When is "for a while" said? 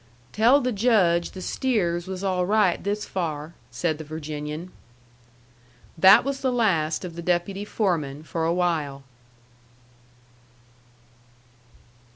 8.23-9.03